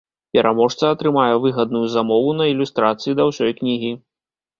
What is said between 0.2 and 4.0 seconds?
Пераможца атрымае выгадную замову на ілюстрацыі да ўсёй кнігі.